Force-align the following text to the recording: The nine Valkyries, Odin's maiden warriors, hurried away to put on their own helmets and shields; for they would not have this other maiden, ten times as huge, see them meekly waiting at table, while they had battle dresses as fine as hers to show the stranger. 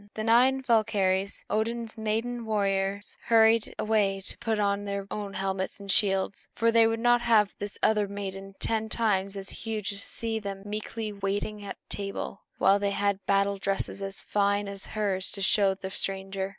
The 0.15 0.23
nine 0.23 0.63
Valkyries, 0.63 1.45
Odin's 1.47 1.95
maiden 1.95 2.43
warriors, 2.47 3.19
hurried 3.25 3.75
away 3.77 4.19
to 4.21 4.37
put 4.39 4.57
on 4.57 4.85
their 4.85 5.05
own 5.11 5.35
helmets 5.35 5.79
and 5.79 5.91
shields; 5.91 6.47
for 6.55 6.71
they 6.71 6.87
would 6.87 6.99
not 6.99 7.21
have 7.21 7.53
this 7.59 7.77
other 7.83 8.07
maiden, 8.07 8.55
ten 8.57 8.89
times 8.89 9.37
as 9.37 9.51
huge, 9.61 9.93
see 10.01 10.39
them 10.39 10.63
meekly 10.65 11.13
waiting 11.13 11.63
at 11.63 11.77
table, 11.87 12.41
while 12.57 12.79
they 12.79 12.89
had 12.97 13.23
battle 13.27 13.59
dresses 13.59 14.01
as 14.01 14.21
fine 14.21 14.67
as 14.67 14.87
hers 14.97 15.29
to 15.29 15.41
show 15.43 15.75
the 15.75 15.91
stranger. 15.91 16.49